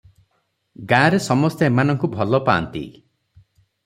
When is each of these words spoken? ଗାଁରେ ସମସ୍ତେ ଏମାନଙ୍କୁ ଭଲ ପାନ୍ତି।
ଗାଁରେ 0.93 1.19
ସମସ୍ତେ 1.25 1.67
ଏମାନଙ୍କୁ 1.71 2.09
ଭଲ 2.15 2.39
ପାନ୍ତି। 2.47 2.81